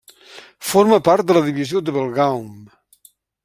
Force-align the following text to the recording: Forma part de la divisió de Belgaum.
Forma 0.69 0.99
part 1.09 1.29
de 1.31 1.37
la 1.39 1.45
divisió 1.49 1.85
de 1.91 1.95
Belgaum. 1.99 2.49